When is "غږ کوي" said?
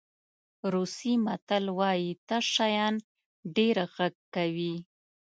3.95-4.75